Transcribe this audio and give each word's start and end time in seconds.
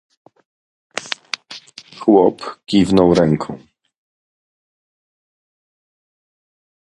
"Chłop 1.99 2.59
kiwnął 2.65 3.13
ręką." 3.13 3.59